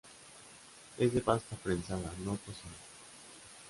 Es 0.97 1.13
de 1.13 1.21
pasta 1.21 1.55
prensada 1.57 2.11
no 2.25 2.35
cocida. 2.43 2.73